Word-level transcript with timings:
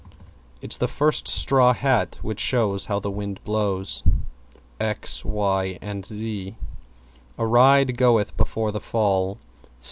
It's 0.63 0.77
the 0.77 0.87
first 0.87 1.27
straw 1.27 1.73
hat 1.73 2.17
which 2.23 2.39
shows 2.39 2.87
how 2.87 2.99
the 2.99 3.11
wind 3.11 3.39
blows. 3.43 4.01
X 4.79 5.23
Y 5.23 5.77
Z 6.03 6.55
A 7.37 7.45
Ride 7.45 7.97
goeth 7.97 8.35
before 8.35 8.69
a 8.69 8.79
Fall. 8.79 9.37